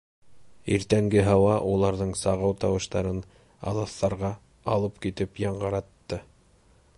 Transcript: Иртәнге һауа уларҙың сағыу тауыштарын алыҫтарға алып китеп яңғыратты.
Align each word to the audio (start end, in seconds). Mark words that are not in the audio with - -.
Иртәнге 0.75 1.25
һауа 1.27 1.51
уларҙың 1.73 2.13
сағыу 2.21 2.55
тауыштарын 2.63 3.21
алыҫтарға 3.73 4.33
алып 4.77 4.97
китеп 5.05 5.43
яңғыратты. 5.45 6.21